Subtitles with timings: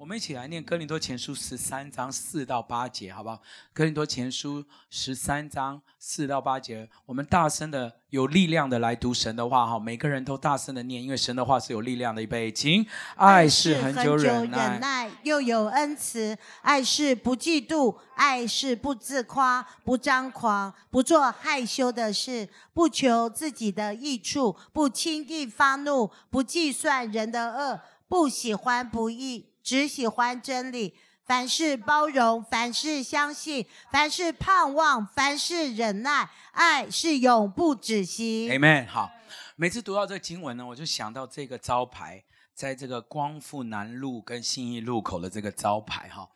[0.00, 3.36] 我们一起来念《哥林多前书》十三章四到八节，好不好？
[3.74, 9.78] 《哥林多前书》十三章四到八节，我们大声的、有力量的来读神的话，哈！
[9.78, 12.22] 每个人都大声的念，因为神的话是有力量的。
[12.22, 12.86] 预备，请。
[13.16, 29.49] 爱是恒久忍耐，忍耐又有恩慈；爱是不嫉妒，爱是不自夸，不张狂，不做害羞的事，不求自己的益处，不轻易发怒，不计算人的恶，不喜欢不义。
[29.70, 38.50] 只喜欢真理，凡事包容，凡事相信，凡事盼望，凡事忍耐，爱是永不止息。
[38.50, 38.88] Amen。
[38.88, 39.08] 好，
[39.54, 46.28] 每次读到这个经文呢，我就想到这个招牌，在这个光复南路跟信义路口的这个招牌哈。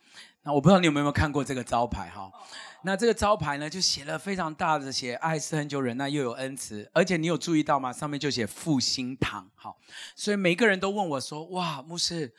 [0.43, 2.31] 那我不知道你有没有看过这个招牌哈？
[2.83, 7.91] 那这个招牌呢，就写了非常大的写，爱是恒久忍耐又有恩慈，而且你有注意到吗？
[7.91, 9.51] 上面就写复兴堂。
[9.55, 9.77] 好，
[10.15, 12.33] 所以每个人都问我说：哇，牧师。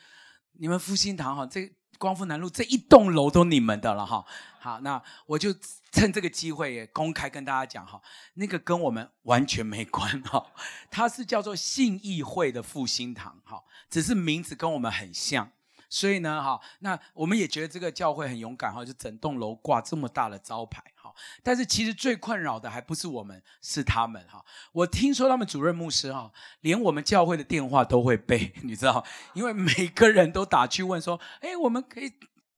[0.59, 4.23] 你们复兴堂哈，这光复南路这一栋楼都你们的了哈。
[4.59, 5.53] 好，那我就
[5.91, 8.01] 趁这个机会也公开跟大家讲哈，
[8.35, 10.45] 那个跟我们完全没关哈。
[10.91, 15.51] 它是叫做信义会的复兴堂哈，只是名字跟我们很像。
[15.89, 21.13] 所以呢，哈，那我们也觉得这个教会很勇敢哈，就整栋楼挂这么大的招牌哈。
[21.43, 24.43] 但是其实最困扰的还不是我们，是他们哈。
[24.71, 32.13] 我听说他们主任牧师哈，连我们教会的电话都会背， 你知道，因为每个人都打去问说，哎，我们可以。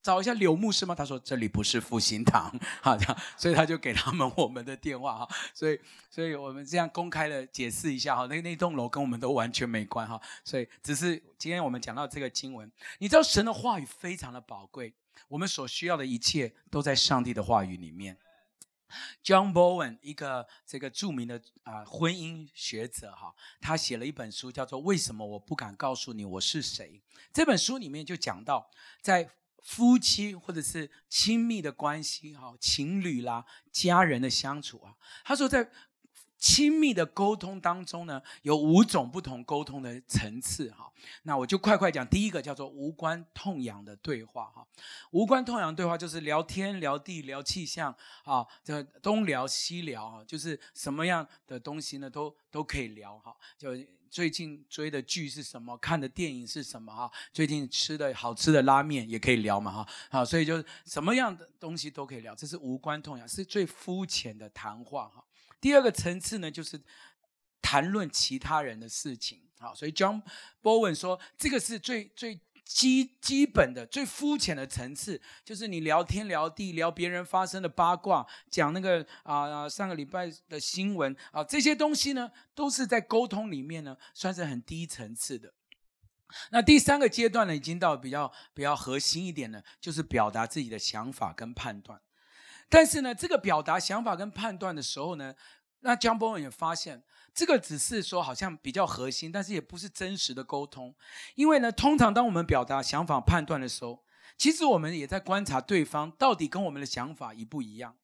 [0.09, 0.95] 找一下刘牧师吗？
[0.95, 2.97] 他说这里不是复兴堂， 好，
[3.37, 5.79] 所以他就给他们我们的电话哈，所以，
[6.09, 14.91] 所以我们这样公开的解释一下哈，那那栋楼跟我们都完全没关哈，所以只是今天我们讲到这个经文，你知道神的话语非常的宝贵，
[15.27, 18.17] 我们所需要的一切都在上帝的话语里面。
[19.23, 26.99] John Bowen 一个这个著名的啊婚姻学者哈，他写了一本书叫做《为什么我不敢告诉你我是谁》，
[27.31, 28.71] 这本书里面就讲到
[29.03, 29.29] 在。
[29.63, 35.69] 夫妻或者是亲密的关系，哈，情侣啦，家人的相处啊，他说在
[36.39, 40.91] 亲密的沟通当中呢，有五种不同沟通的层次，哈。
[41.23, 44.65] 那我就快快讲，第一个叫做无关痛痒的对话，哈。
[45.11, 53.69] 无关痛痒对话就是聊天、聊地、聊气象，啊，这东聊西聊，啊，就是什么样的东西呢，都都可以聊，哈，就。
[54.11, 55.77] 最近追的剧是什么？
[55.77, 56.91] 看的电影是什么？
[56.91, 59.71] 哈，最近吃的好吃的拉面也可以聊嘛？
[59.71, 65.23] 哈，好，所以就是什么样的东西都可以聊，这是无关痛痒，是最肤浅的谈话哈。
[65.59, 66.81] 第二个层次呢，就是
[67.61, 70.21] 谈论其他人的事情，好，所以 John
[70.61, 72.39] Bowen 说，这个是最最。
[72.71, 85.51] 基基本的最肤浅的层次，就是你聊天聊地聊别人发生的八卦，讲那个啊、上个礼拜的新闻啊，这些东西呢，都是在沟通里面呢，算是很低层次的。
[86.51, 91.99] 那第三个阶段呢，已经到比较比较核心一点的，就是表达自己的想法跟判断。
[92.69, 95.33] 但是呢，这个表达想法跟判断的时候呢，
[95.81, 97.03] 那江波文也发现。
[97.31, 100.93] 这个只是说好像比较核心，但是也不是真实的沟通。
[101.35, 104.03] 因为呢，通常当我们表达想法、判断的时候，
[104.37, 107.95] 其实我们也在观察对方到底跟我们的想法一不一样。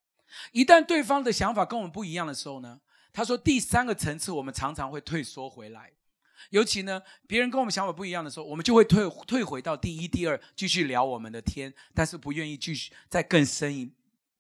[0.51, 2.79] 一旦对方的想法跟我们不一样的时候呢，
[3.11, 5.91] 他说第三个层次，我们常常会退缩回来。
[6.51, 13.91] 尤其呢，别人跟我们想法不一样的时候，我们就会退退回到第一、第二，继续聊我们的天，但是不愿意继续再更深一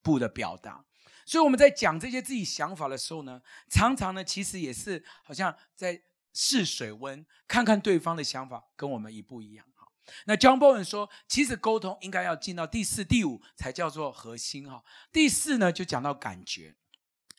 [0.05, 0.85] 步的表达。
[1.25, 5.99] 所以我们在讲这些自己想法的时候呢，常常呢，其实也是好像在
[6.31, 9.65] 试水温，看看对方的想法跟我们一不一样。
[9.75, 9.87] 哈，
[10.25, 14.69] 那 John Bowen 说，其实沟通应该要进到第四、第五才叫做核心。
[14.69, 16.75] 哈，第四呢就讲到感觉。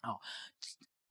[0.02, 0.20] 好，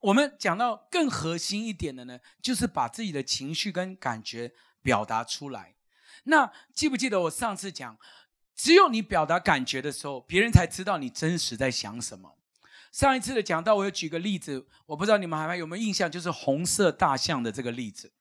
[0.01, 5.75] 我们讲到更核心一点的呢，就是把自己的情绪跟感觉表达出来。
[6.25, 7.97] 那记不记得我上次讲，
[8.55, 12.37] 只有你表达感觉的时候，别人才知道你真实在想什么。
[12.91, 18.13] 上一次的讲到，我有举个例子，我不知道你们还有没有印象，就是红色大象的这个例子。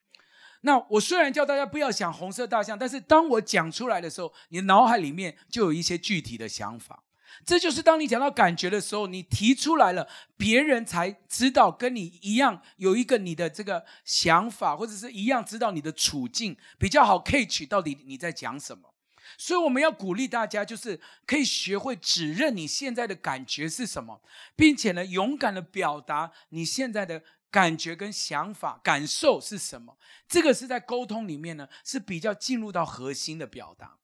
[0.62, 7.04] 那我虽然叫大家不要想红色大象，但是当我讲出来的时候，你脑海里面就有一些具体的想法。
[7.44, 18.93] 这就是当你讲到感觉的时候，你提出来了，别人才知道跟你一样有一个你的这个想法，或者是一样知道你的处境，比较好 catch 到底你在讲什么。
[19.38, 24.22] 所以我们要鼓励大家，就是可以学会指认你现在的感觉是什么，
[24.54, 29.96] 并且呢，勇敢的表达你现在的感觉跟想法、感受是什么。
[30.28, 33.98] 这个是在沟通里面呢，是比较进入到核心的表达。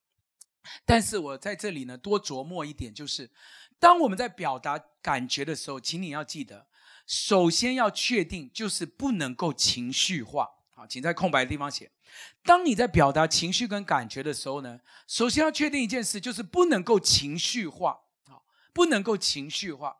[0.84, 3.30] 但是我在这里呢，多琢磨一点，就是
[3.78, 6.66] 当我们在表达感觉的时候，请你要记得，
[7.06, 10.59] 首先要确定就是不能够情绪化。
[10.86, 11.90] 请在空白的地方写。
[12.42, 19.98] 当你在表达情绪跟感觉的时候呢，首先要确定一件事，就是不能够情绪化，好，不能够情绪化。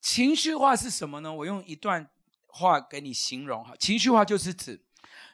[0.00, 1.32] 情绪化是什么呢？
[1.32, 2.10] 我用一段
[2.46, 3.74] 话给你形容哈。
[3.78, 4.84] 情绪化就是指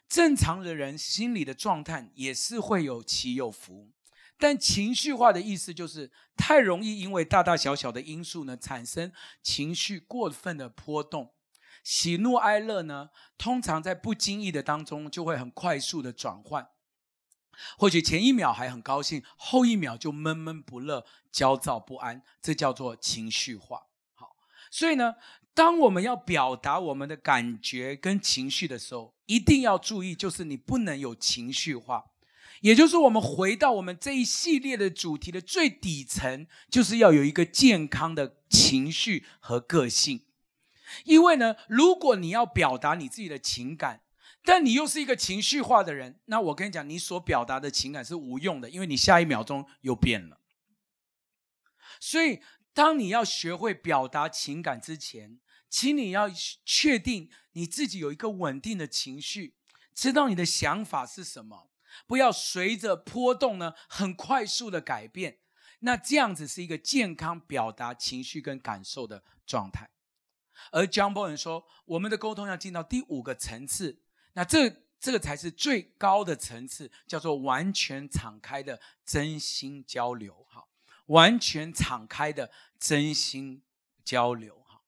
[0.08, 3.90] 正常的人心里的状态也是会有起有伏，
[4.38, 9.12] 但情绪化的意思就是太容易因为大大小小的因素呢，产生
[9.42, 11.32] 情绪过分的波动。
[11.90, 16.68] 喜怒哀乐呢，通常在不经意的当中就会很快速的转换，
[17.76, 23.88] 或许前一秒还很高兴，后一秒就闷闷不乐、焦躁不安，这叫做情绪化。
[24.14, 24.36] 好，
[24.70, 25.16] 所以呢，
[25.52, 32.04] 当我们要表达我们的感觉跟情绪的时候，一定要注意，就是你不能有情绪化。
[32.60, 40.26] 也就是我们回到我们这一系列的主题的最底层，就是要有一个健康的情绪和个性。
[41.04, 44.02] 因为呢，如果你要表达你自己的情感，
[44.42, 50.40] 但你又是一个情绪化的人，那我跟你讲，你所表达的情感是无用的，因为你下一秒钟又变了。
[52.00, 52.40] 所以，
[52.72, 56.30] 当你要学会表达情感之前，请你要
[56.64, 59.54] 确定你自己有一个稳定的情绪，
[59.94, 61.70] 知道你的想法是什么，
[62.06, 65.38] 不要随着波动呢，很快速的改变。
[65.80, 69.90] 那这样子是一个健康表达情绪跟感受的状态。
[70.70, 74.00] 而 John Bowen 说，我们的沟通要进到第五个层次，
[74.34, 80.46] 那这这个才是最高的层次，叫做完全敞开的真心交流。
[80.48, 80.66] 哈，
[81.06, 83.62] 完全敞开的真心
[84.04, 84.62] 交流。
[84.68, 84.82] 哈，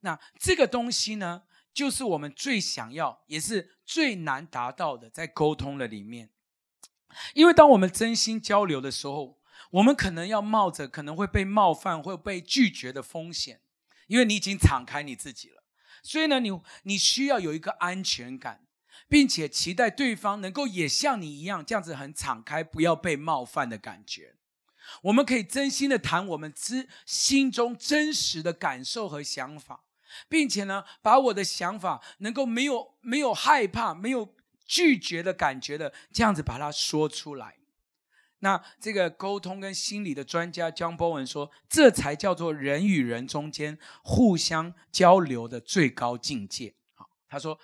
[0.00, 6.30] 那这个东西呢，就是我们最想要，也是最难达到的，在沟通的里面。
[7.34, 9.38] 因为当我们真心交流的时候，
[9.70, 13.60] 我们可能要冒着可能会被冒犯或被拒绝的风险。
[14.06, 15.62] 因为你已经敞开你自己了，
[16.02, 16.50] 所以呢，你
[16.82, 18.66] 你需要有一个安全感，
[19.08, 24.36] 并且期待对方能够也像你一样这样子很敞开，不要被冒犯的感觉。
[25.02, 29.84] 我们可以真心的谈我们之心中真实的感受和想法，
[30.28, 34.34] 并且呢，把我的想法能够没有没有害怕、没有
[34.66, 37.61] 拒绝的感觉的这样子把它说出来。
[38.44, 46.74] 那这个沟通跟心理的专家江波文说，这才叫做人与人中间互相交流的最高境界。
[46.94, 47.60] 好，他说，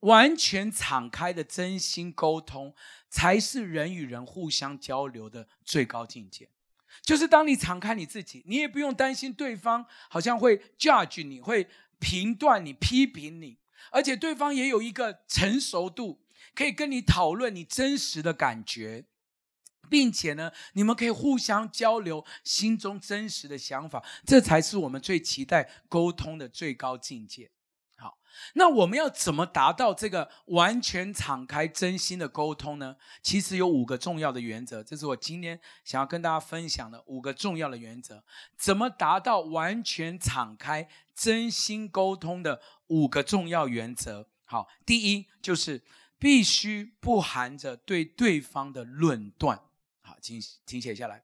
[0.00, 2.76] 完全敞开的真心沟通，
[3.10, 6.48] 才是人与人互相交流的最高境界。
[7.02, 11.68] 就是当你敞开你自己，你也不用担心对方好像会 judge 你，会
[11.98, 13.58] 评断你、批评你，
[13.90, 16.20] 而且对方也有一个成熟度，
[16.54, 19.06] 可以跟你讨论你真实的感觉。
[19.88, 27.50] 并且呢，你们可以互相交流心中真实的想法，这才是我们最期待沟通的最高境界。
[27.96, 28.18] 好，
[28.54, 32.96] 那我们要怎么达到这个完全敞开、真心的沟通呢？
[33.22, 38.24] 其实有五个重要的原则，这是我今天想要跟大家分享的五个重要的原则。
[38.58, 44.28] 怎么达到完全敞开、真心沟通的五个重要原则？
[44.44, 45.82] 好，第一就是
[46.18, 49.60] 必须不含着对对方的论断。
[50.24, 51.22] 好，请请写下来。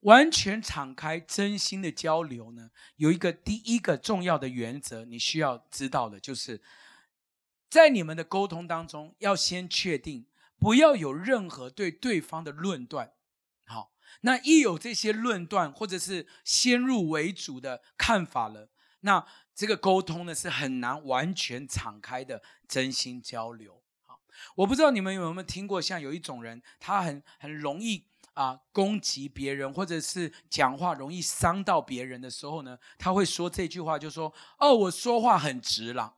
[0.00, 6.60] 完全敞开、真心的交流呢，有一个第一个重要的原则，你需要知道的，就是
[7.70, 10.26] 在你们的沟通当中，要先确定
[10.58, 13.14] 不要有任何对对方的论断。
[13.64, 18.68] 好，那一有这些论断或者是先入为主的看法了，
[19.00, 23.82] 那这个沟通呢是很难完全敞开的真心交流。
[24.02, 24.20] 好
[24.56, 36.14] 我不知道你们有没有听过，像有一种人，他很很容易啊攻击别人，或者是讲话容易伤到别人的时候呢，他会说这句话，就说：“哦，我说话很直啦。”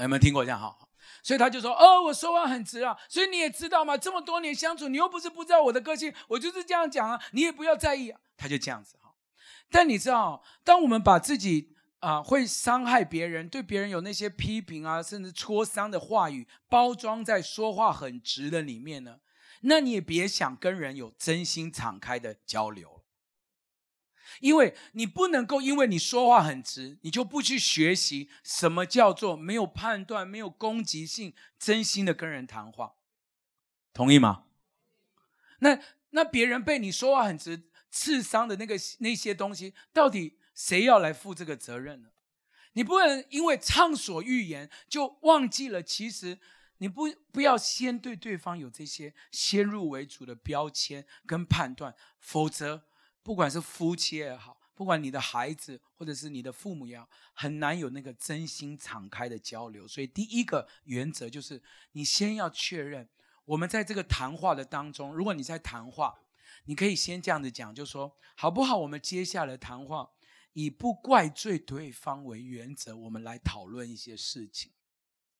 [0.00, 0.60] 有没有听过这样？
[0.60, 0.78] 哈，
[1.22, 3.96] 所以他就说：“哦，我说话很直啊。”所以你也知道嘛？
[3.96, 8.14] 这么多年相处，你又不是不知道我的个性，我就是这样讲啊，你也不要在意。
[8.36, 9.12] 他就这样子哈。
[9.70, 19.18] 但你知道，当我们把自己啊、会伤害别人，对别人有那些批评啊，甚至戳伤的话语，包装在说话很直的里面呢。
[19.62, 23.04] 那你也别想跟人有真心敞开的交流，
[24.40, 32.94] 因为你不能够因为你说话很直，你就不去学习什么叫做没有判断、没有攻击性、真心的跟人谈话，
[33.92, 34.44] 同意吗？
[35.60, 40.38] 那那别人被你说话很直刺伤的那个那些东西，到底？
[40.54, 42.08] 谁要来负这个责任呢？
[42.72, 46.40] 你不能因为畅所欲言就忘记了，其实
[46.78, 52.84] 你不不要先对对方有这些先入为主的标签跟判断，否则
[53.22, 59.86] 不管是夫妻也好，不管你的孩子或者是你的父母也好，很难有那个真心敞开的交流。
[59.88, 61.60] 所以第一个原则就是，
[61.92, 63.08] 你先要确认，
[63.44, 66.20] 我们在这个谈话的当中，如果你在谈话，
[66.66, 68.76] 你可以先这样子讲，就说好不好？
[68.78, 70.10] 我们接下来谈话
[70.52, 74.70] 以不怪罪对方为原则，我们来讨论一些事情。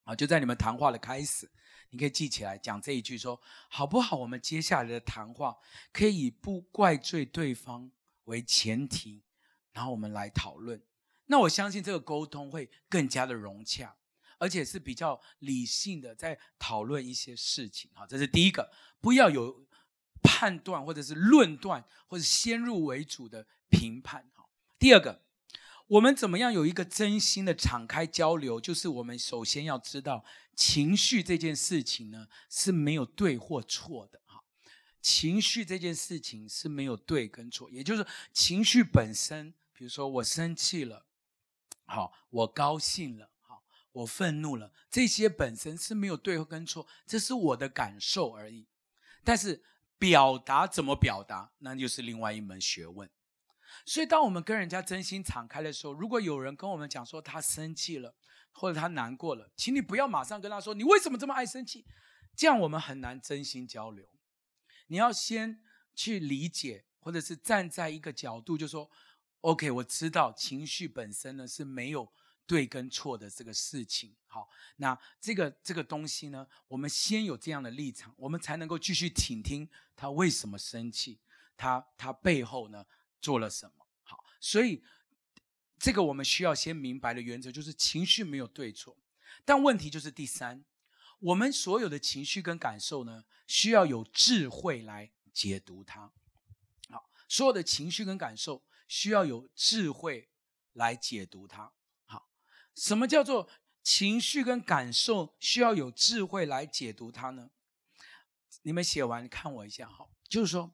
[0.08, 1.50] 啊，就在你们谈话的开始，
[1.90, 3.38] 你可以记起来讲这一句说，
[3.68, 4.16] 好不好？
[4.16, 5.58] 我们接下来的谈话
[5.92, 7.92] 可以以不怪罪对方
[8.24, 9.22] 为前提。
[9.70, 10.82] 然后我们来讨论，
[11.26, 13.94] 那我相信这个沟通会更加的融洽，
[14.38, 17.90] 而且是比较理性的在讨论一些事情。
[17.92, 18.72] 好，这是第一个，
[19.02, 19.68] 不要有
[20.22, 24.26] 判断或者是论断或者先入为主的评判。
[24.32, 24.48] 好，
[24.78, 25.22] 第二个，
[25.88, 28.60] 我们怎么样有一个真心的敞开交流？
[28.60, 34.20] 就是我们首先要知道情绪这件事情呢是没有对或错的。
[34.26, 34.44] 哈，
[35.00, 39.54] 情绪这件事情是没有对跟错，也就是情绪本身。
[39.72, 41.06] 比如说我生气了，
[41.86, 48.66] 好，我高兴了，好，我愤怒了，这些本身是没有对跟错，这是我的感受而已。
[49.22, 49.62] 但是
[49.96, 53.08] 表达怎么表达，那就是另外一门学问。
[53.88, 58.14] 所以当我们跟人家真心敞开的时候，如果有人跟我们讲说他生气了，
[58.52, 61.86] 或者他难过了，请你不要马上跟他说你为什么这么爱生气，
[62.36, 64.06] 这样我们很难真心交流。
[64.88, 65.62] 你要先
[65.94, 68.90] 去理解，或者是站在一个角度，就说。
[69.42, 72.12] OK，我知道情绪本身呢是没有
[72.44, 74.16] 对跟错的这个事情。
[74.26, 81.20] 好，那这个这个东西呢，我们先有这样的立场，我们才能够继续倾听他为什么生气，
[81.56, 82.84] 他他背后呢
[83.20, 83.77] 做了什么。
[84.40, 84.82] 所以
[85.78, 88.96] 这个我们需要先明白的原则就是情绪没有对错，
[89.44, 90.64] 但问题就是第三，
[91.18, 96.12] 我们所有的情绪跟感受呢，需要有智慧来解读它。
[96.88, 98.64] 好，所有的情绪跟感受。
[98.90, 100.30] 需要有智慧
[100.72, 101.74] 来解读它。
[102.06, 102.30] 好，
[102.74, 103.46] 什么叫做
[103.82, 107.50] 情绪跟感受需要有智慧来解读它呢？
[108.62, 110.72] 你们写完看我一下，好，就是说，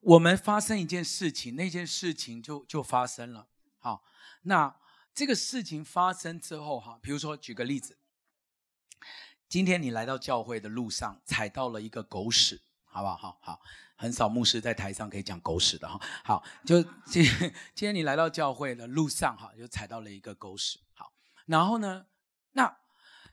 [0.00, 3.48] 我们发生一件事情，那件事情就就发生了。
[3.78, 4.04] 好，
[4.42, 4.76] 那
[5.14, 7.98] 这个事情发生之后，哈，比如说举个例子，
[9.48, 13.16] 今天你来到教会的路上踩到了一个狗屎，好不好？
[13.16, 13.60] 好好。
[13.98, 15.98] 很少牧师在台上可以讲狗屎的哈。
[16.22, 17.24] 好，就今
[17.74, 20.80] 今天你来到教会的路上哈，就踩到了一个狗屎。
[20.92, 21.14] 好，
[21.46, 22.04] 然后呢，
[22.52, 22.76] 那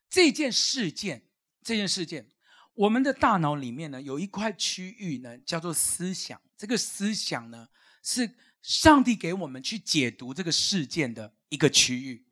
[0.10, 1.28] 这件事件，
[1.62, 2.30] 这件事件，
[2.76, 6.42] 我们的大脑里面呢，有一块区域呢，叫做思想。
[6.58, 7.68] 这个思想呢，
[8.02, 12.26] 是上帝给我们去解读这个事件的一个区域。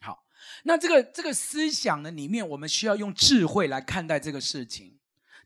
[0.00, 0.24] 好，
[0.64, 4.98] 那这个这个思想呢，里面我们需要用智慧来看待这个事情。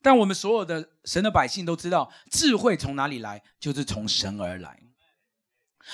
[0.02, 4.82] 但我们所有的神的百姓都知道，智慧从哪里来，就是从神而来。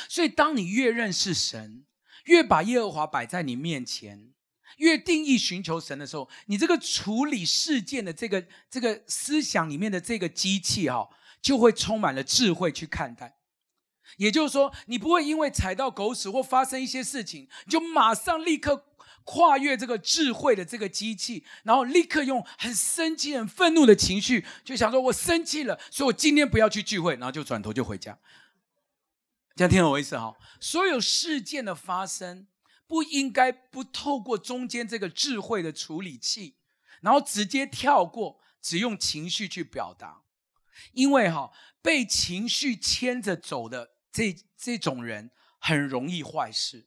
[0.08, 1.84] 所以，当你越认识神，
[2.26, 4.32] 越把耶和华摆在你面前，
[4.76, 11.08] 越定义寻求神的时候，你这个处理事件的这个这个思想里面的这个机器哈，
[11.40, 13.36] 就会充满了智慧去看待。
[14.16, 18.84] 也就是说，你不会因为踩到狗屎或发生一些事情，就马上立刻。
[19.28, 28.16] 跨越这个智慧的这个机器，然后立刻用很生气、很愤怒的情绪，就想说：“我生气了，所以我今天不要去聚会。”然后就转头就回家。
[29.56, 30.32] 这样听懂我意思哈？
[30.60, 32.46] 所有事件的发生，
[32.86, 36.56] 不应该不透过中间这个智慧的处理器，
[37.00, 40.22] 然后直接跳过，只用情绪去表达。
[40.92, 46.86] 因为哈，被情绪牵着走的这这种人，很容易坏事。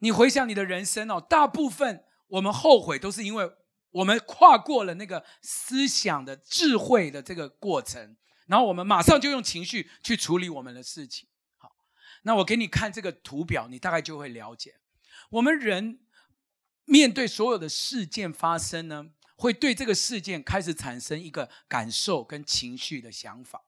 [0.00, 3.52] 你回想你的人生哦，大部分我们后悔都是因为
[3.90, 11.28] 我们跨过了那个思想的智慧的这个过程，然后我们马上就用情绪去处理我们的事情。
[11.56, 11.70] 好，
[12.22, 14.74] 那我给你看这个图表，你大概就会了解，
[15.32, 15.98] 我们人
[16.84, 23.64] 面对所有的事件发生呢，会对这个事件开始产生一个感受跟情绪的想法，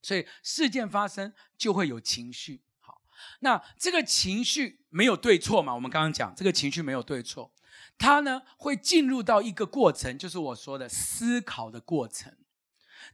[0.00, 2.62] 所以事件发生就会有情绪。
[2.80, 3.02] 好
[3.40, 5.74] 那这个情绪没有对错嘛？
[5.74, 7.52] 我们刚刚讲这个情绪没有对错，
[7.98, 12.34] 它呢会进入到一个过程，就是我说的思考的过程。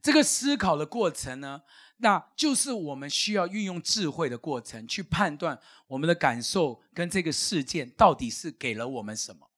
[0.00, 1.62] 这个思考的过程呢，
[2.02, 5.56] 那就是我们需要运用智慧的过程，去判断
[5.86, 9.52] 我们的感受跟这个事件到底是给了我们什么。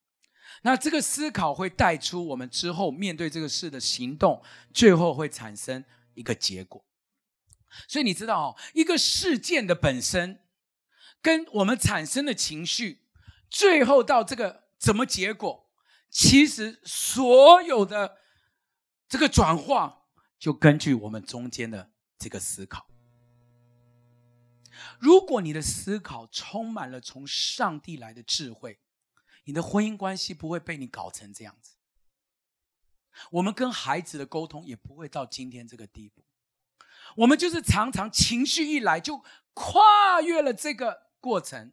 [0.63, 4.43] 那这个思考会带出我们之后面对这个事的行动，
[4.75, 5.83] 最后会产生
[6.13, 6.85] 一个结果。
[7.89, 10.41] 所以你知道哦，一个事件的本身
[11.23, 13.07] 跟我们产生的情绪，
[13.49, 15.71] 最后到这个怎么结果，
[16.11, 18.19] 其实所有的
[19.09, 20.03] 这个转化，
[20.39, 22.87] 就根据我们中间的这个思考。
[24.99, 28.81] 如果你的思考充满了从上帝来的智慧，
[29.45, 31.77] 你的婚姻关系不会被你搞成这样子。
[33.31, 36.25] 我们跟孩子的沟通也不会到今天这个地步。
[37.17, 41.73] 我们就是常常情绪一来就跨越了这个过程，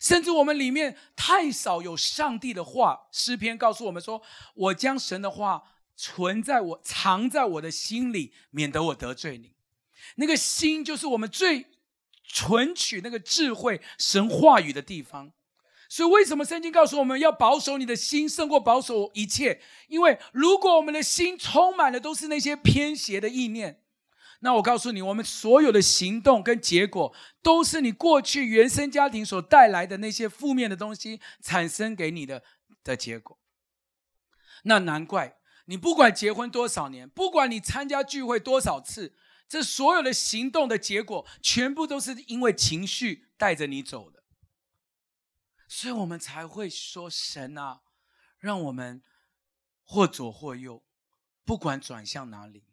[0.00, 3.06] 甚至我们里面太少有上帝的话。
[3.12, 4.22] 诗篇告诉我们说
[4.54, 5.62] ：“我将神的话
[5.94, 9.54] 存在我藏在我的心里，免得我得罪你。”
[10.16, 11.66] 那个心就是我们最
[12.24, 15.32] 存取那个智慧神话语的地方。
[15.88, 19.60] 所以，为什么圣经告诉我们要保守你的心，胜过保守一切？
[19.88, 23.80] 因为如果我们的心充满了都是那些偏邪的意念。
[24.40, 32.42] 那我告诉你，我们所有的行动跟结果，都是你过去原生家庭所带来的那些负面的东西产生给你的
[32.82, 33.38] 的结果。
[34.64, 39.14] 那难怪你不管结婚多少年，不管你参加聚会多少次，
[39.52, 44.22] 这所有的行动的结果，全部都是因为情绪带着你走的。
[45.68, 47.82] 所以我们才会说，神啊，
[48.38, 49.02] 让我们
[49.84, 50.82] 或左或右，
[51.44, 52.64] 不管转向哪里。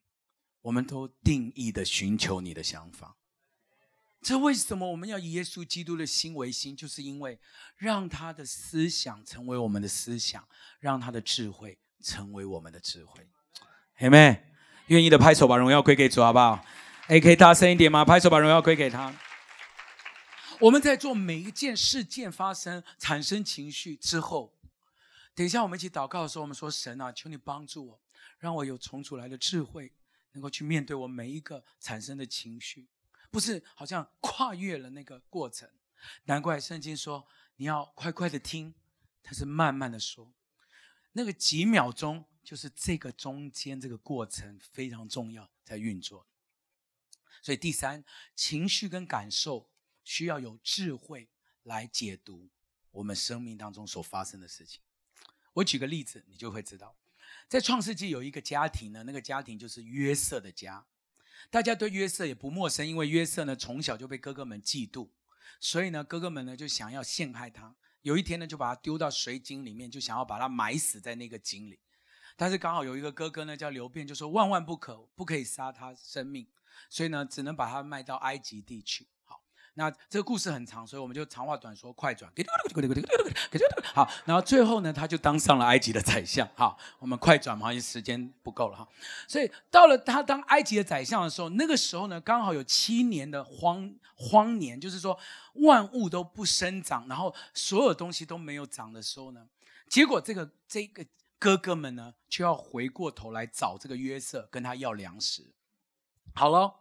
[0.62, 3.17] 我们都定义的寻求你的想法，
[4.21, 6.77] 这为什么我们要以耶稣基督的心为心？
[6.77, 7.41] 就是因为
[7.75, 10.48] 让他的思想成为我们的思想，
[10.79, 13.29] 让他的智慧成为我们的智慧。
[13.98, 14.53] 姐妹，
[14.89, 16.63] 愿意的拍手，把荣耀归给主，好不好？
[17.08, 18.05] 哎，可以大声一点吗？
[18.05, 19.12] 拍手，把荣耀归给他。
[20.60, 24.53] 我们在做每一件事件发生、产生情绪之后，
[25.34, 28.01] 等一下我们一起祷告的时候，我们说：神啊，求你帮助我，
[28.38, 29.93] 让我有重组来的智慧。
[30.34, 32.88] 能够去面对我每一个产生的情绪，
[33.31, 35.67] 不是好像跨越了那个过程。
[36.25, 38.75] 难怪圣经说你要快快的听，
[39.24, 40.31] 它是慢慢的说。
[41.13, 46.25] 那个几秒钟就是这个中间这个过程非常重要，在运作。
[47.44, 48.03] 所以第三，
[48.36, 49.70] 情绪跟感受
[50.03, 51.29] 需要有智慧
[51.62, 52.50] 来解读
[52.89, 54.82] 我们生命当中所发生的事情。
[55.53, 56.96] 我举个例子，你就会知道。
[57.48, 60.88] 在创世纪有一个家庭呢，那个家庭就是约瑟的家。
[61.51, 65.10] 大家对约瑟也不陌生，因为约瑟呢从小就被哥哥们嫉妒，
[65.60, 67.76] 所以呢哥哥们呢就想要陷害他。
[68.02, 71.80] 有一天呢就把他丢到水井里面，就想要把他埋死在那个井里。
[72.39, 76.47] 但是刚好有一个哥哥呢叫刘辩，就说万万不可，不可以杀他生命，
[76.89, 79.06] 所以呢只能把他卖到埃及地去。
[79.75, 82.30] 那这个故事很长，所以我们就长话短说，快转。
[83.93, 86.45] 好，然后最后呢，他就当上了埃及的宰相。
[86.56, 88.88] 好，我们快转嘛，因为时间不够了哈。
[89.25, 95.17] 所以到了他当埃及的宰相的时候，那个时候呢，刚好有七年的荒荒年，就是说
[95.54, 99.47] 万物都不生长，然后所有东西都没有长的时候呢，
[99.88, 101.06] 结果这个这个
[101.39, 105.54] 哥哥们呢，就要回过头来找这个约瑟，跟他要粮食。
[106.36, 106.75] 好了。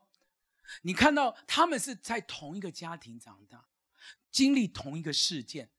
[0.82, 3.64] 你看到他们是在同一个家庭长大，
[4.30, 5.70] 经历同一个事件，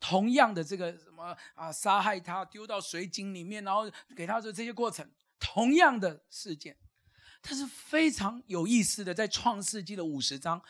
[0.00, 6.78] 同样的这个什么啊，杀害他，丢到水井里面，然后给他的这些过程，同样的事件，
[7.42, 10.62] 但是非常有意思的，在创世纪的五十章，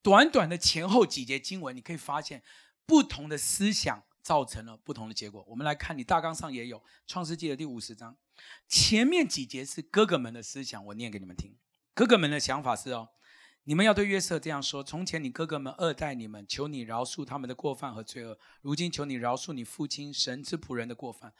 [0.00, 2.42] 短短的前后几节经文，你可以发现
[2.86, 5.44] 不同的思想造成了不同的结果。
[5.48, 8.16] 我们来看，你大纲上也有创世纪的第五十章，
[8.68, 11.56] 前面几节是哥哥们的思想，我念给你们听。
[11.92, 13.10] 哥哥们的想法是哦，
[13.64, 18.38] 你们要对约瑟这样说：从前你哥哥们恶待你们，求你饶恕他们的过犯和罪恶。
[18.62, 21.34] 如今求你饶恕你父亲神之仆人的过犯。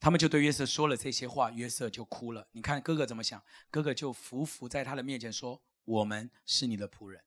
[0.00, 2.46] 他们就对约瑟说了这些话，约瑟就哭了。
[2.52, 3.42] 你看哥哥怎么想？
[3.70, 7.22] 哥哥就伏伏在他的面前说：我们是你的仆人。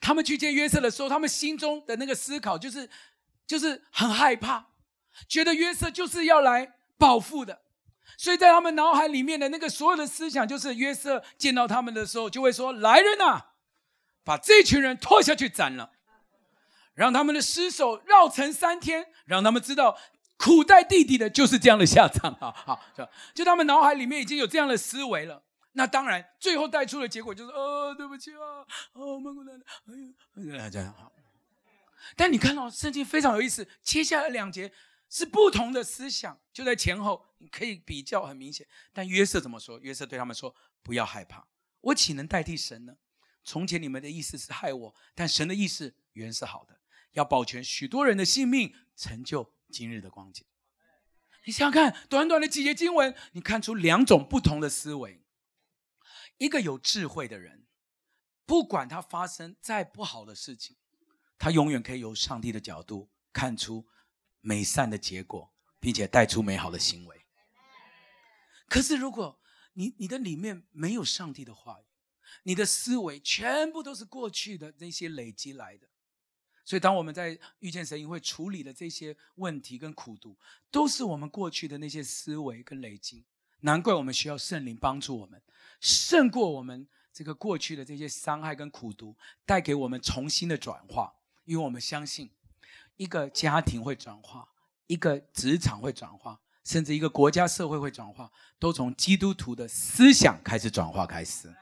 [0.00, 2.90] 他们去见约瑟的时候，他们心中的那个思考就是，
[3.46, 4.66] 就是很害怕，
[5.28, 7.62] 觉得约瑟就是要来报复的。
[8.18, 13.46] 所以在他们脑海里面的那个所有的思想，就是约瑟见到他们的时候，就会说：“来人呐，
[14.24, 15.90] 把这群人拖下去斩了，
[16.94, 19.98] 让他们的尸首绕城三天，让他们知道
[20.38, 22.34] 苦待弟弟的就是这样的下场。
[22.40, 25.42] ”好好，就就他们脑海里面已经有这样的思维了。
[25.72, 29.62] 那当然，最后带出的结果就是：“哦，对不起啊，哦，蒙古人，
[30.36, 31.12] 哎呀，这样好。”
[32.14, 34.72] 但你看到圣经非常有意思，接下来两节。
[35.08, 38.66] 是不同的思想，就在前后，你可以比较很明显。
[38.92, 39.78] 但约瑟怎么说？
[39.78, 41.46] 约瑟对他们说：“不要害怕，
[41.80, 42.96] 我岂能代替神呢？
[43.44, 46.80] 从前你们的意思是害我，但神的意思原是好的，
[47.12, 50.44] 要保全许多人的性命，成就今日的光景。”
[51.46, 55.22] 你想想看，短短的几节经文，你看出两种不同的思维。
[56.38, 57.64] 一个有智慧的人，
[58.44, 60.76] 不管他发生再不好的事情，
[61.38, 63.86] 他永远可以由上帝的角度看出。
[64.42, 67.26] 美善的结果，并且带出美好的行为。
[68.68, 69.40] 可是，如果
[69.72, 71.84] 你你的里面没有上帝的话语，
[72.44, 75.88] 你的思维全部都是过去的那些累积来的。
[76.64, 80.38] 所以，当我们在遇见神营会处理的这些问题跟苦毒，
[80.70, 83.26] 都是我们过去的那些思维跟累积。
[83.62, 85.42] 难怪我们需要圣灵帮助我们，
[85.80, 91.16] 胜过我们这个过去的这些伤害跟苦毒，带给我们重新的转化。
[91.46, 92.30] 因为我们相信，
[92.96, 94.46] 一个家庭会转化，
[94.86, 101.54] 一个职场会转化，甚至一个国家社会会转化，都从基督徒的思想开始转化开始。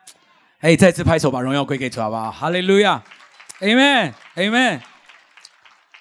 [0.59, 2.33] 哎，再次拍手，把荣耀归给主，好不好？
[2.33, 3.05] 哈利路亚
[3.61, 4.83] ，Amen，Amen。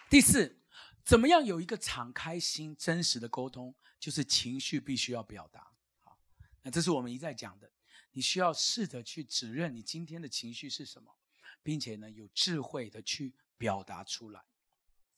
[0.09, 0.57] 第四，
[1.03, 3.75] 怎么样有一个敞开心、真实的沟通？
[3.99, 5.71] 就是情绪必须要表达。
[5.99, 6.17] 好，
[6.61, 7.69] 那这是我们一再讲的。
[8.13, 11.15] 你需要试着去指认你今天的情绪是什么，
[11.63, 14.43] 并且呢，有智慧的去表达出来。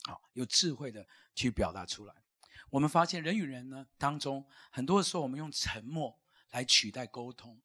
[0.03, 2.13] 好，有智慧的去表达出来。
[2.69, 6.19] 我们发现人与人呢当中，很多时候我们用沉默
[6.51, 7.61] 来取代沟通，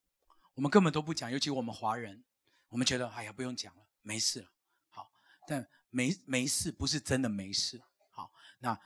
[0.54, 1.30] 我们根本都不讲。
[1.30, 2.24] 尤其我们华人，
[2.68, 4.48] 我们觉得哎呀，不用讲了，没事了。
[4.88, 5.11] 好，
[5.46, 5.68] 但。
[5.92, 7.83] 没没事，不是真的没事。
[8.12, 8.30] 好，
[8.61, 8.78] 那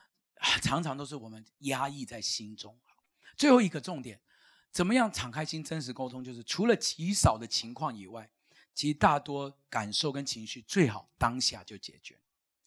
[0.63, 2.81] 常常都是我们压抑在心中。
[3.37, 4.23] 最后一个重点，
[4.71, 6.25] 怎么样敞开心、真实沟通？
[6.25, 8.31] 就是除了极少的情况以外，
[8.75, 12.19] 其实大多感受跟情绪最好当下就解决。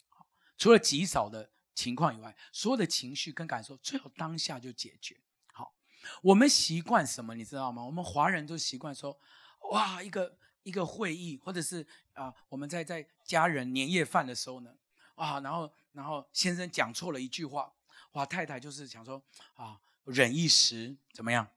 [0.09, 0.25] 好，
[0.57, 5.19] 除了极少的情况以外，所有的情绪跟感受最好当下就解决。
[5.53, 5.73] 好，
[6.21, 7.35] 我们习惯什么？
[7.35, 7.83] 你知道吗？
[7.83, 9.19] 我们华人都习惯说，
[9.71, 10.37] 哇，一个。
[10.63, 14.75] 一个会议，或者是啊、我们在在家人年夜饭的时候呢，
[15.15, 17.73] 啊，然后然后先生讲错了一句话，
[18.11, 21.47] 哇，太太就是想说啊，忍一时怎么样，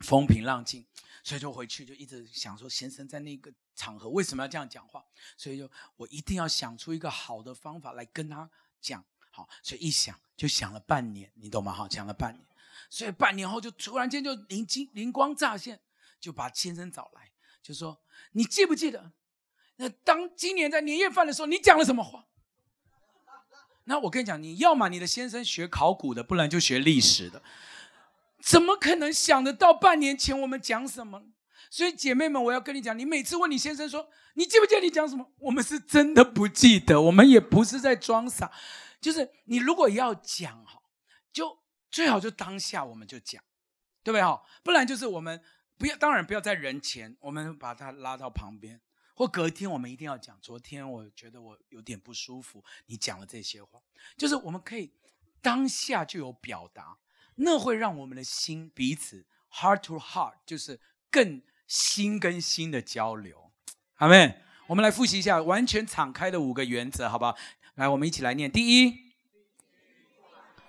[0.00, 0.84] 风平浪静，
[1.22, 5.04] 所以就回去就一直想说，先生在那个场合为什么要这样讲话？
[5.36, 11.72] 所以就我一定要想出一个好的方法来跟他讲，好，所以一想就想了半年，你懂吗？
[11.72, 12.44] 哈，讲了半年，
[12.88, 15.80] 所以半年后就突然间就灵机灵光乍现，
[16.18, 17.30] 就把先生找来。
[17.62, 18.00] 就说
[18.32, 19.12] 你记不记得，
[19.76, 22.26] 那当今年在年夜饭的时候，你讲了什么话？
[23.84, 27.42] 那我跟你讲，你要么你的先生学考古的，不然就学历史的，
[28.42, 31.22] 怎么可能想得到半年前我们讲什么？
[31.70, 38.50] 所以姐妹们，我要跟你讲，你每次问你先生说你记不记得你讲什么，我们是真的不记得，我们也不是在装傻，
[39.00, 40.82] 就是你如果要讲哈，
[41.32, 41.58] 就
[41.90, 43.42] 最好就当下我们就讲，
[44.02, 44.42] 对不对哈？
[44.62, 45.42] 不然就是我们。
[45.78, 48.78] 不要，当然不要在人前，我们把他拉到旁边，
[49.14, 50.38] 或隔天我们一定要讲。
[50.42, 53.80] 昨天我觉得我有点不舒服，你讲了这些话，
[54.14, 54.92] 就是我们可以
[55.40, 56.98] 当下就有表达，
[57.36, 60.78] 那会让我们的心彼此 heart to heart，就是
[61.10, 63.50] 更心跟心的交流。
[63.96, 67.36] 阿妹，我们来复习一下完全敞开的五个原则，好不好？
[67.74, 68.50] 来，我们一起来念。
[68.50, 68.94] 第一，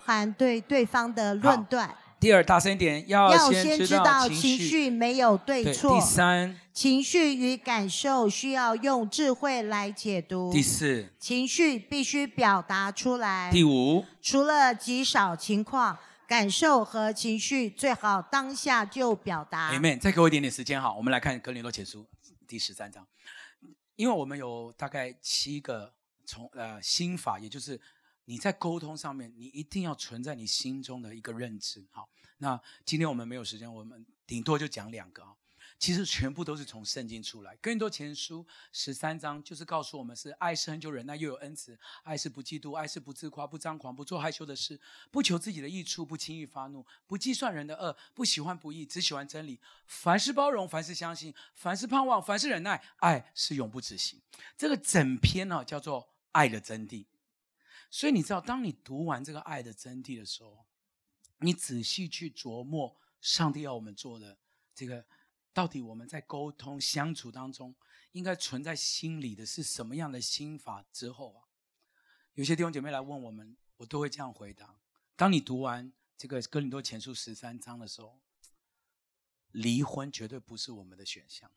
[0.04, 1.96] 反对对方的论断。
[2.18, 5.98] 第二，大声一点，要先知道情绪没有对错。
[5.98, 10.52] 第三，情绪与感受需要用智慧来解读。
[10.52, 13.50] 第四，情绪必须表达出来。
[13.50, 19.68] 第五，除了极少情况，感受和情绪最好当下就表达。
[19.68, 19.96] 阿妹。
[19.96, 22.02] 再给我一点点时间哈，我们来看《格林多前书》
[22.46, 23.06] 第十三章，
[23.96, 27.80] 因为我们有大概七个从呃心法，也就是。
[28.24, 31.84] 你在沟通上面，你一定要存在你心中的一个认知。
[31.90, 32.08] 好，
[32.38, 35.34] 那今天我们没有时间，我们顶多就讲两个啊。
[35.82, 37.56] 其实全部都是从圣经出来。
[37.56, 49.58] 更多前书十三章就是告诉我们：是爱是恒久忍耐，又有恩慈；爱是不嫉妒，爱是不自夸，不张狂，不做害羞的事，不求自己的益处，不轻易发怒，不计算人的恶，不喜欢不义，只喜欢真理。
[49.88, 52.80] 凡事包容，凡事相信，凡事盼望，凡事忍耐。
[52.98, 54.22] 爱是永不止息。
[54.56, 57.04] 这个整篇呢，叫做爱的真谛。
[57.90, 60.64] 所以你知道，当你读完这个爱的真谛的时候，
[61.38, 64.38] 你仔细去琢磨上帝要我们做的
[64.72, 65.04] 这个，
[65.52, 67.74] 到底我们在沟通相处当中
[68.12, 71.48] 应该存在心里的是什么样的心法之后啊，
[72.34, 74.80] 有些弟兄姐妹来问我们，我都会这样回答：
[75.16, 78.20] 当你读完这个哥林多前书十三章的时候，
[79.50, 81.50] 离婚绝对不是我们的选项。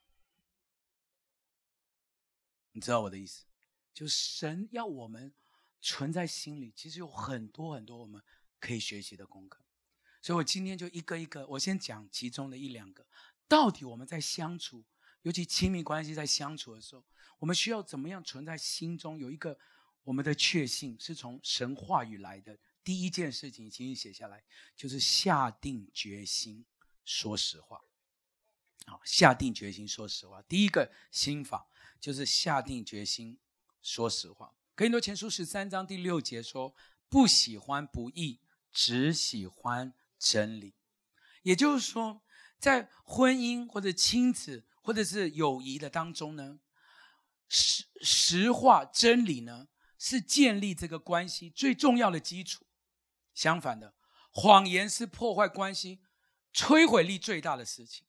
[2.71, 3.45] 你知道我的意思？
[3.93, 5.33] 就神要我们。
[5.87, 8.19] 存在心里，其实有很多很多我们
[8.59, 9.63] 可以学习的功课，
[10.19, 13.05] 所以我今天就一个一个，我先讲其中的一两个。
[13.47, 14.83] 到底我们在相处，
[15.21, 17.03] 尤其亲密关系在相处的时候，
[17.39, 19.57] 我们需要怎么样存在心中有一个
[20.03, 22.57] 我们的确信，是从神话语来的。
[22.83, 24.43] 第一件事情，请你写下来，
[24.75, 26.65] 就是下定决心
[27.03, 27.81] 说实话。
[28.85, 30.41] 好，下定决心说实话。
[30.43, 31.67] 第一个心法
[31.99, 33.39] 就是下定决心
[33.81, 34.53] 说实话。
[34.75, 36.75] 哥林多前书十三章第六节说
[37.09, 38.39] ：“不喜欢不义，
[38.71, 40.75] 只喜欢真理。”
[41.41, 42.21] 也就是说，
[42.59, 46.59] 在婚姻或者亲子或者是友谊的当中呢，
[47.47, 52.65] 实实话真理呢，是建立这个关系最重要的基础。
[53.33, 53.93] 相反的，
[54.31, 56.01] 谎言是破坏关系、
[56.53, 58.07] 摧毁力最大的事情。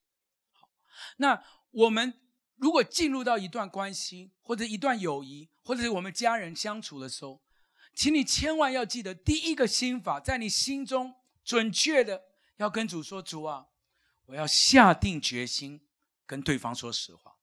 [0.52, 0.68] 好，
[1.16, 2.14] 那我们
[2.54, 7.42] 如果进入到一段关系或者一段友谊，或者是我们家人相处的时候，
[7.92, 12.22] 请你千万要记得，第一个心法在你心中准确的
[12.58, 13.66] 要跟主说：“主啊，
[14.26, 15.86] 我要下定决心
[16.26, 17.36] 跟对方说实话。”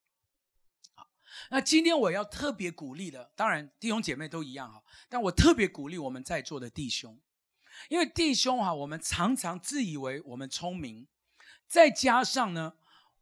[0.96, 1.08] 好，
[1.50, 7.20] 那今天我要特别鼓励的，当然弟兄姐妹都一样哈，但我特别鼓励我们在座的弟兄。
[7.90, 11.08] 因为弟兄哈，我们常常自以为我们聪明，
[11.68, 12.76] 再加上呢，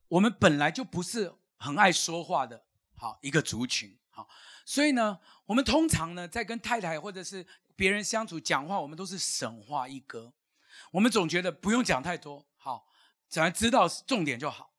[0.10, 2.66] 我们本来就不是很爱说话的，
[2.98, 4.28] 好一个族群，好，
[4.66, 7.48] 所以呢，我们通常呢，在跟太太或者是
[7.78, 10.34] 别人相处讲话，我们都是省话一哥，
[10.92, 12.46] 我们总觉得不用讲太多，
[13.32, 14.72] 只要知道重点就好。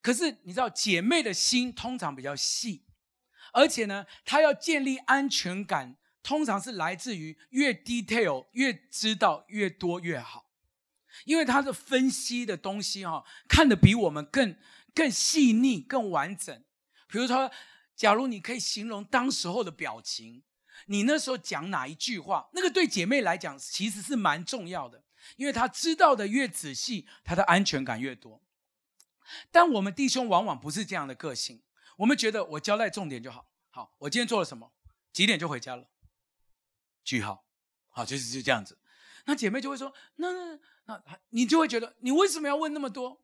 [0.00, 2.86] 可是你知道，姐妹的心通常比较细，
[3.52, 5.98] 而且呢，她要建立安全感。
[6.24, 10.46] 通常是来自于越 detail 越知道越多越好，
[11.24, 14.56] 因为她的分析的东西哈，看得比我们更
[14.94, 16.62] 更细腻、更完整。
[17.08, 17.50] 比如说，
[17.96, 20.44] 假如你可以形容当时候的表情，
[20.86, 25.02] 你那时候讲哪一句话，那个对姐妹来讲其实是蛮重要的，
[25.36, 28.42] 因为他知道的越仔细，他的安全感越多。
[29.50, 31.62] 但我们弟兄往往不是这样的个性，
[31.98, 34.72] 我们觉得我交代重点就好，好，我今天做了什么，
[35.12, 35.88] 几点就回家了。
[37.04, 37.44] 句号，
[37.88, 38.78] 好，就是就这样子。
[39.24, 43.22] 那姐妹就会说：“那那那，你就会觉得你为什么要问那么多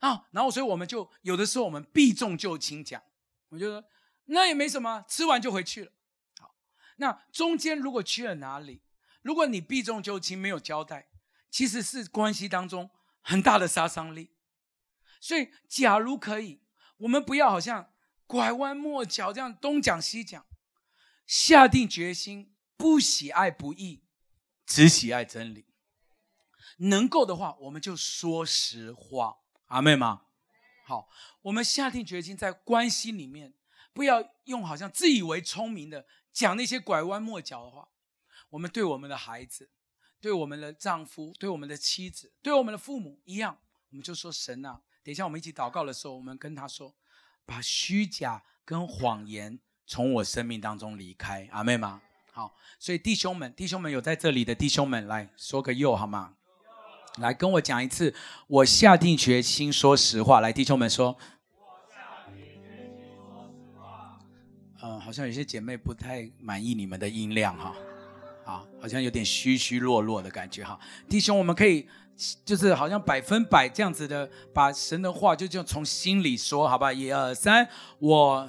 [0.00, 3.02] 啊？”然后，所以我们就有的时候我们避重就轻讲，
[3.48, 3.88] 我觉得
[4.26, 5.92] 那也没什么，吃完就回去了。
[6.38, 6.54] 好，
[6.96, 8.82] 那中间如果去了哪里，
[9.22, 11.08] 如果你避重就轻没有交代，
[11.50, 14.32] 其实是关系当中很大的杀伤力。
[15.20, 16.62] 所以，假如可以，
[16.98, 17.92] 我们不要好像
[18.26, 20.46] 拐弯抹角这样东讲西讲，
[21.26, 22.54] 下定决心。
[22.76, 24.04] 不喜爱不义，
[24.64, 25.66] 只喜爱真理。
[26.76, 30.26] 能够的话，我们就说实话，阿妹吗？
[30.86, 31.08] 好，
[31.42, 33.52] 我们下定决心，在关系里面，
[33.92, 37.88] 不要用好像自以为聪明的讲那些拐弯抹角的话。
[38.50, 39.72] 我们对我们的孩子，
[40.20, 43.56] 对我们的丈夫，对我们的妻子，对我们的父母一样，
[43.90, 46.94] 我们就说神啊，等一下我们一起祷告的时候，我们跟他说，
[47.46, 52.02] 把虚假跟谎言从我生命当中离开，阿妹吗？
[52.32, 56.34] 好，所以弟兄们，弟兄们有在这里的弟兄们，来说个又好吗？
[57.18, 58.14] 来跟我讲一次，
[58.46, 60.40] 我下定决心说实话。
[60.40, 61.18] 来，弟兄们说，
[64.80, 67.74] 嗯、好像有些姐妹不太满意你们的音量哈，
[68.48, 70.80] 啊，好像有点虚虚弱弱的感觉哈。
[71.06, 71.86] 弟兄，我们可以
[72.46, 76.90] 就是好像百分百这样子的，把神的话就就从心里说，好吧？
[76.90, 78.48] 一二三，我。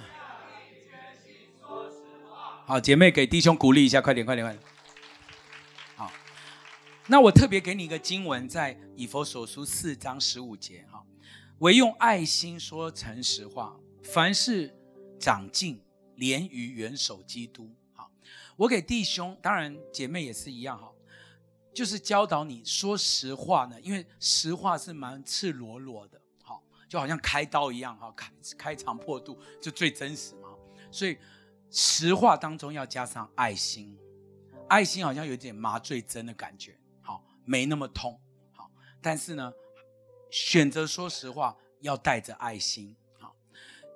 [2.65, 4.63] 好，姐妹给弟兄鼓励一下，快点，快点，快点。
[5.97, 6.09] 好，
[7.07, 11.03] 那我特别给你一个经文，在以弗所书四章十五节，哈，
[11.57, 14.73] 唯用爱心说诚实话，凡事
[15.19, 15.83] 长进，
[16.15, 17.75] 连于元首基督。
[18.59, 20.91] 我给弟兄，当然姐妹也是一样，哈，
[21.73, 30.49] 就是教导你说实话呢，因为实话是蛮赤裸裸的，好，就好像开刀一样，哈，开开肠破肚，就最真实嘛，
[30.91, 31.17] 所以。
[31.71, 33.95] 实话当中要加上爱心，
[34.67, 38.19] 爱心好像有点麻醉针的感觉，好，没那么痛，
[38.55, 39.53] 好，但是呢，
[40.31, 42.95] 选择说实话要带着爱心，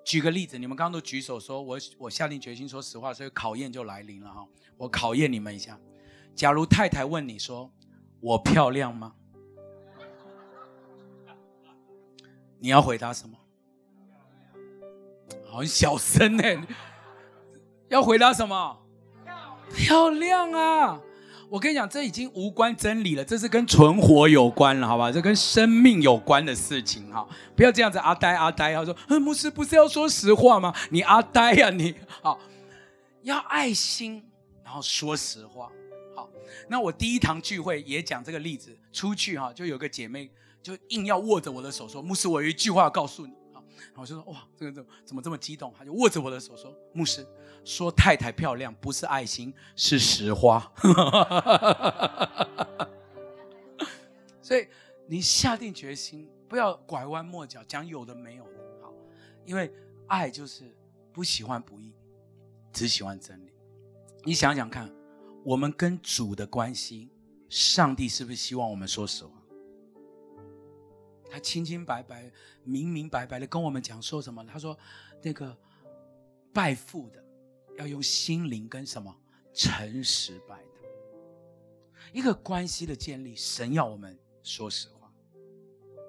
[0.03, 4.45] 举个例子，你们刚刚都举手说，我我下定决心说实话，所以考验就来临了哈。
[4.77, 5.79] 我考验你们一下，
[6.35, 7.71] 假如太太问你说，
[8.19, 9.13] 我漂亮吗？
[12.59, 13.37] 你要回答什么？
[15.45, 16.43] 好小声呢。
[17.89, 18.79] 要回答什么？
[19.73, 21.01] 漂亮啊！
[21.53, 25.11] 我跟你讲，这已经无关真理了，这是跟存活有关了，好吧？
[25.11, 27.27] 这跟生命有关的事情哈！
[27.55, 30.73] 不要这样子阿呆阿呆，他说：“牧师不是要说实话吗？
[30.89, 32.39] 你阿呆呀你！”好，
[33.21, 34.23] 要爱心，
[34.63, 35.71] 然后说实话。
[36.15, 36.27] 好，
[36.67, 40.31] 那我第一堂聚会也讲这个例子，出去哈，就有个姐妹
[40.63, 43.61] 就硬要握着我的手说：“牧师，我有一句话要告诉你。”然
[43.97, 47.23] 后我就说：“哇，这个怎么怎么这么激动？”他就握着我的手说：“牧师。”
[47.63, 50.71] 说太太漂亮不是爱心，是实话。
[54.41, 54.67] 所以
[55.07, 58.93] 你下定决心，不要拐弯抹角讲有的没有的，好，
[59.45, 59.71] 因为
[60.07, 60.75] 爱就是
[61.11, 61.93] 不喜欢不义，
[62.71, 63.53] 只喜欢真理。
[64.23, 64.93] 你想想看，
[65.45, 67.09] 我们跟主的关系，
[67.49, 69.31] 上帝是不是希望我们说实话？
[71.31, 72.29] 他清清白白、
[72.63, 74.45] 明明白白的跟我们讲说什么？
[74.45, 74.77] 他说，
[75.21, 75.57] 那个
[76.53, 77.22] 拜父的
[77.77, 79.15] 要用心灵跟什么
[79.53, 80.69] 诚实拜的。
[82.11, 85.11] 一个关系的建立，神要我们说实话。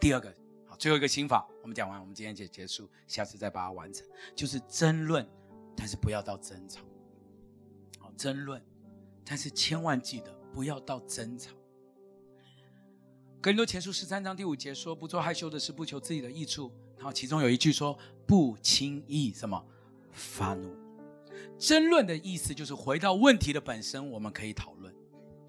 [0.00, 0.34] 第二个，
[0.66, 4.06] 好，最后一个心法，我们讲完，我们今天就结束，下次再把它完成。
[4.34, 5.26] 就是争论，
[5.74, 6.84] 但是不要到争吵。
[7.98, 8.62] 好，争论，
[9.24, 11.52] 但是千万记得不要到争吵。
[13.40, 19.66] 哥林多前书十三章第五节说：“不做害羞的事，不求自己的益处。”然后其中有一句说：“不轻易什么
[20.12, 20.74] 发怒。”
[21.58, 24.94] 争论的意思就是回到问题的本身，我们可以讨论。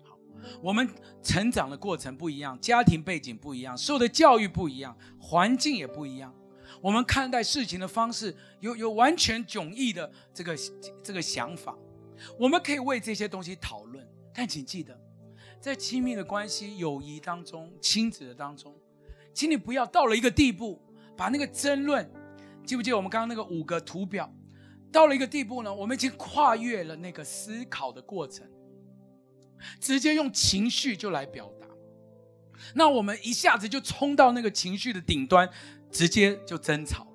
[0.04, 0.18] 好
[0.62, 0.88] 我们
[1.24, 6.34] 成长的过程不一样，家庭背景不一样，受的教育不一样，环境也不一样。
[6.82, 10.56] 我们看待事情的方式有有完全迥异的这个
[11.04, 11.76] 这个想法。
[12.40, 14.98] 我们可以为这些东西讨论，但请记得，
[15.60, 18.74] 在亲密的关系、友谊当中、亲子的当中，
[19.34, 20.80] 请你不要到了一个地步，
[21.18, 22.10] 把那个争论，
[22.66, 24.32] 记不记得我们刚刚那个五个图表？
[24.96, 28.50] 到了一个地步呢，我们已经跨越了那个思考的过程。
[29.82, 31.68] 直接用情绪就来表达，
[32.76, 35.50] 那我们一下子就冲到那个情绪的顶端，
[35.92, 37.08] 直接就争吵。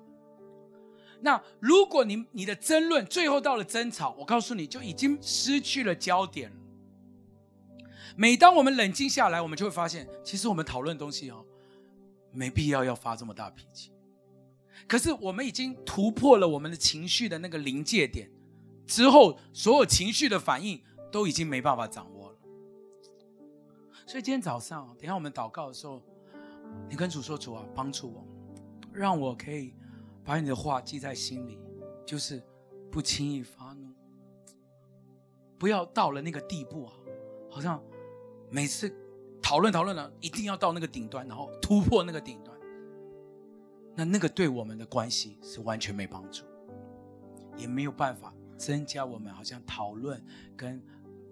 [1.21, 6.55] 那如果你你的争论最后到了争吵，我告诉你就已经失去了焦点了。
[8.15, 11.43] 每当我们冷静下来，我们就会发现，其实我们讨论东西哦，
[12.31, 13.91] 没必要要发这么大脾气。
[14.87, 18.29] 可是我们已经突破了我们的情绪的那个临界点
[18.85, 22.37] 之后，所有情绪的反应都已经没办法掌握了。
[24.05, 26.01] 所以今天早上，等下我们祷告的时候，
[26.89, 28.27] 你跟主说：“主啊，帮助我，
[28.91, 29.73] 让我可以
[30.25, 31.57] 把你的话记在心里，
[32.05, 32.43] 就是
[32.91, 33.87] 不轻易发怒，
[35.57, 36.93] 不要到了那个地步啊，
[37.49, 37.81] 好像
[38.49, 38.93] 每次
[39.41, 42.50] 讨论讨论了，一定要到那个顶端，然后突破那个顶端，
[43.95, 46.43] 那那个对我们的关系是完全没帮助，
[47.57, 50.23] 也没有办法增加我们好像讨论
[50.55, 50.81] 跟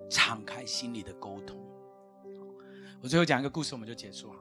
[0.10, 1.58] 敞开心里的沟通。”
[3.02, 4.40] 我最后讲一个故事，我们就结束了。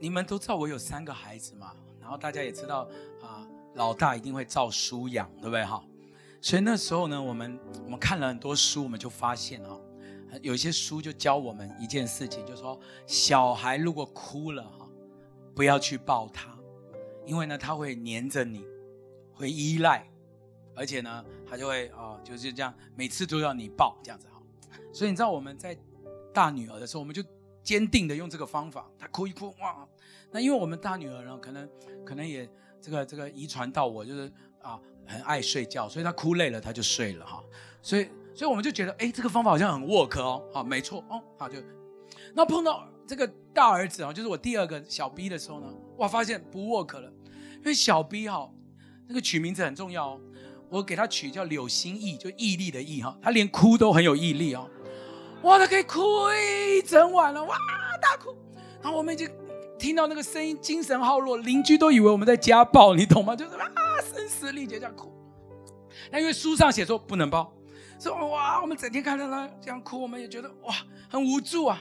[0.00, 2.88] 你们都知道我有三个孩子嘛，然后大家也知道
[3.22, 5.82] 啊，老大一定会照书养，对不对哈？
[6.42, 9.80] 所以那时候呢，我们我们看了很多书，我们就发现哈，
[10.42, 14.70] 有一些书就教我们一件事情，就说小孩如果哭了，
[15.54, 16.56] 不要去抱他，
[17.24, 18.64] 因为呢他会黏着你，
[19.32, 20.06] 会依赖，
[20.74, 24.42] 而且呢他就会啊就是这样，每次都要你抱这样子哈。
[24.92, 25.76] 所以你知道我们在
[26.32, 27.22] 大女儿的时候，我们就
[27.62, 28.90] 坚定的用这个方法。
[28.98, 29.86] 她哭一哭，哇！
[30.30, 31.70] 那因为我们大女儿呢，可能
[32.04, 32.48] 可能也
[32.80, 37.42] 这个这个遗传到我，就是啊很爱睡觉，所以她哭累了她就睡了哈。
[37.80, 41.58] 所以所以我们就觉得，哎，这个方法好像很 work 哦，啊没错哦，好就。
[42.34, 45.66] 那碰到这个大儿子啊，就是我第二个小 B 的时候呢，
[45.98, 47.12] 哇，发现不 work 了，
[47.58, 48.50] 因为小 B 哈，
[49.06, 50.20] 那个取名字很重要哦。
[50.70, 54.68] 我给他取叫柳心意，就毅力的毅哈，他连哭都很有毅力哦。
[55.42, 56.00] 哇，他可以哭
[56.32, 57.56] 一整晚了，哇，
[58.00, 58.34] 大哭。
[58.82, 59.30] 然后我们已经
[59.78, 63.36] 听到那个声音，精神耗弱，邻居都以为我们在家暴，你懂吗？
[63.36, 63.70] 就是啊，
[64.12, 65.12] 声嘶力竭这样哭。
[66.10, 67.52] 那因为书上写说不能抱，
[68.00, 70.74] 说哇，我们整天看到他这样哭，我们也觉得哇，
[71.08, 71.80] 很无助啊。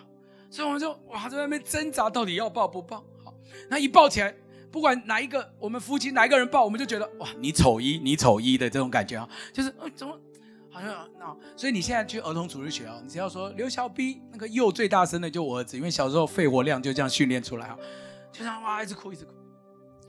[0.54, 2.98] 所以我们就哇，在外面挣扎，到底要抱不抱？
[3.26, 3.34] 好，
[3.72, 4.32] 那一抱起来，
[4.72, 10.16] 不管哪一个，我们夫妻哪一个人抱，我们就觉得哇，你丑一，你丑一的这种感觉啊，就是呃，怎么？
[10.70, 17.76] 好像那，所以你现在去儿童主日学啊，你只要说刘小 B 那个又最大声的就我儿子，因为小时候肺活量就这样训练出来啊，
[18.32, 19.32] 就这样哇一直哭一直哭，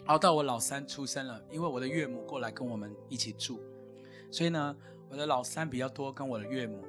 [0.05, 3.63] 然后到我老三出生了，因为我的岳母过来跟我们一起住，
[4.31, 4.77] 所以呢，
[5.09, 6.85] 我的老三比较多跟我的岳母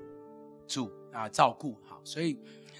[0.68, 2.38] 住啊照顾好，所以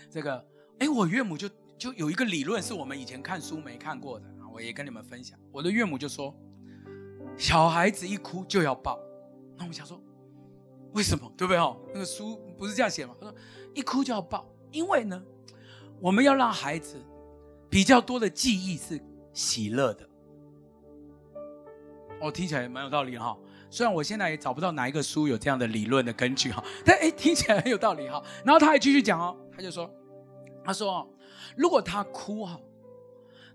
[0.10, 0.46] 这个
[0.80, 6.36] 哎我岳母就就有一个理论是我们以前看书没看过的啊，我也跟你们分享，我的岳母就说
[7.38, 9.00] 小孩子一哭就要抱，
[9.58, 10.02] 那我想说。
[10.94, 11.30] 为什么？
[11.36, 11.58] 对不对？
[11.58, 13.14] 哦，那个书不是这样写吗？
[13.20, 13.36] 他说，
[13.74, 15.22] 一哭就要抱，因为呢，
[16.00, 16.96] 我们要让孩子
[17.70, 18.98] 比较多的记忆是
[19.34, 20.10] 喜乐的。
[22.22, 23.38] 哦，听起来也蛮有道理哈。
[23.70, 28.24] 虽然我现在也找不到哪一个书有这样的理论的根据哈，但哎，听起来很有道理哈。
[28.46, 29.94] 然后他还继续讲哦，他就说，
[30.66, 31.08] 他说，
[31.56, 32.60] 如果他哭哈，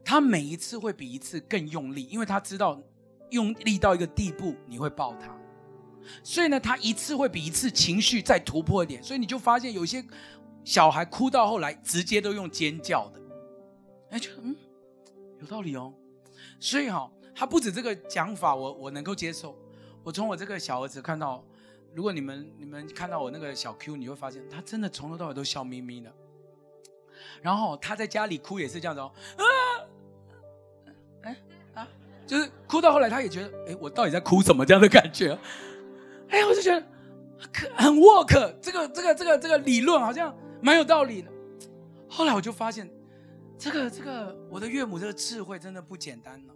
[0.04, 2.80] 他每一次会比一次更用力，因为他知道
[3.30, 5.36] 用力到一个地步，你会抱他。
[6.22, 10.04] 所以呢，他一次会比一次情绪再突破一点，所以你就发现有些
[10.64, 13.20] 小孩哭到后来直接都用尖叫的，
[14.10, 14.56] 哎，就嗯，
[15.40, 15.92] 有道理哦。
[16.58, 19.56] 所以哈、哦，他不止这个讲法，我我能够接受。
[20.02, 21.44] 我从我这个小儿子看到，
[21.94, 26.10] 如果你们你们看到我那个小 Q，你会发现他真的从头到尾都笑眯眯的。
[27.42, 29.44] 然后他在家里哭也是这样子哦，啊，
[31.22, 31.36] 哎
[31.74, 31.88] 啊，
[32.26, 35.38] 就是哭到后来他也觉得，哎，我到底在哭什么这样的感觉？
[36.28, 36.86] 哎，我就觉得
[37.76, 41.30] 很 work，这个这个这个这个理论好像蛮有道理的。
[42.08, 42.90] 后来我就发现，
[43.58, 46.54] 这个这个我的岳母这个智慧真的不简单了，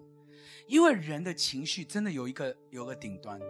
[0.67, 3.41] 因为人的情绪真的有一个有个顶端。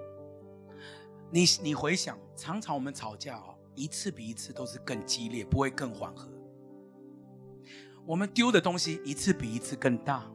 [1.31, 6.29] 你你回想，常常我们吵架哦，一次比一次都是更激烈，不会更缓和。
[8.07, 10.31] 我们丢的东西一次比一次更大，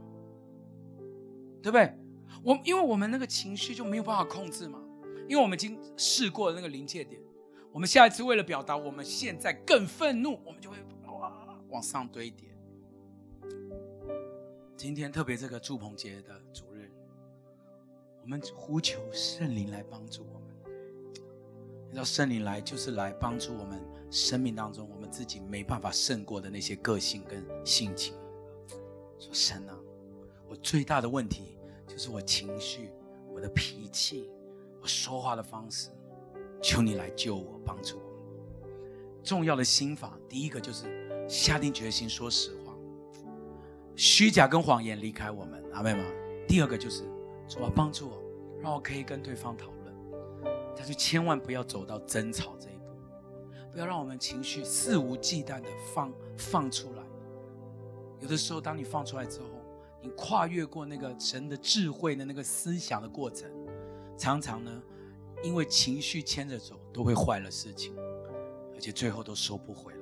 [1.61, 1.93] 对不对？
[2.43, 4.79] 我因为我们那个情绪就没有办法控制嘛，
[5.27, 7.21] 因为我们已经试过了那个临界点。
[7.71, 12.49] 我们下一次为了表达我们现在更愤怒，我们就会哇往上堆叠。
[14.75, 16.89] 今天特别这个祝鹏节的主日，
[18.23, 20.49] 我们呼求圣灵来帮助我们。
[21.85, 28.13] 你知道圣灵来就是来帮助我们生命当中自己没办法胜过的那些个性跟性情。
[29.17, 29.77] 说神啊，
[30.47, 32.89] 我最大的问题就是我情绪、
[33.33, 34.29] 我的脾气、
[34.81, 35.89] 我说话的方式，
[36.61, 38.03] 求你来救我，帮助我。
[39.21, 40.85] 重要的心法，第一个就是
[41.27, 42.73] 下定决心说实话，
[43.95, 46.05] 虚假跟谎言离开我们，阿们吗？
[46.47, 47.03] 第二个就是
[47.47, 48.23] 说，帮助我，
[48.61, 49.79] 让我可以跟对方讨论。
[50.75, 52.68] 但是千万不要走到争吵这，
[53.71, 57.03] 不要让我们情绪肆无忌惮的放放出来。
[58.19, 59.45] 有的时候，当你放出来之后，
[60.01, 63.49] 你跨越过那个神的智慧的那个思想的过程，
[64.17, 64.81] 常常呢，
[65.43, 67.95] 因为情绪牵着走，都会坏了事情，
[68.73, 69.98] 而且最后都收不回来。